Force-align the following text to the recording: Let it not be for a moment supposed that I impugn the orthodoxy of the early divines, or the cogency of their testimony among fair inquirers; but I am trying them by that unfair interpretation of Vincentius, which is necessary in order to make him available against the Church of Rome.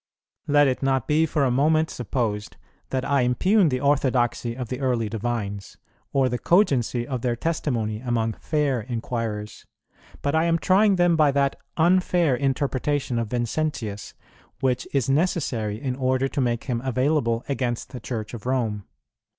Let 0.47 0.67
it 0.67 0.81
not 0.81 1.07
be 1.07 1.27
for 1.27 1.43
a 1.45 1.51
moment 1.51 1.91
supposed 1.91 2.57
that 2.89 3.05
I 3.05 3.21
impugn 3.21 3.69
the 3.69 3.81
orthodoxy 3.81 4.55
of 4.57 4.69
the 4.69 4.79
early 4.79 5.09
divines, 5.09 5.77
or 6.11 6.27
the 6.27 6.39
cogency 6.39 7.05
of 7.05 7.21
their 7.21 7.35
testimony 7.35 7.99
among 7.99 8.33
fair 8.33 8.81
inquirers; 8.81 9.63
but 10.23 10.33
I 10.33 10.45
am 10.45 10.57
trying 10.57 10.95
them 10.95 11.15
by 11.15 11.29
that 11.33 11.55
unfair 11.77 12.35
interpretation 12.35 13.19
of 13.19 13.27
Vincentius, 13.29 14.15
which 14.59 14.87
is 14.91 15.07
necessary 15.07 15.79
in 15.79 15.95
order 15.95 16.27
to 16.27 16.41
make 16.41 16.63
him 16.63 16.81
available 16.81 17.43
against 17.47 17.91
the 17.91 17.99
Church 17.99 18.33
of 18.33 18.47
Rome. 18.47 18.85